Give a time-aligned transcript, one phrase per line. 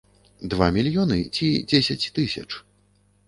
[0.53, 2.49] Два мільёны ці дзесяць тысяч?